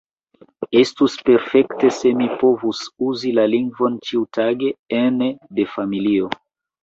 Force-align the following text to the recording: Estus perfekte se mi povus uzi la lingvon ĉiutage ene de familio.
Estus 0.77 1.17
perfekte 1.27 1.89
se 1.97 2.13
mi 2.21 2.29
povus 2.39 2.79
uzi 3.09 3.33
la 3.39 3.45
lingvon 3.53 3.99
ĉiutage 4.09 4.73
ene 5.03 5.27
de 5.59 5.67
familio. 5.77 6.31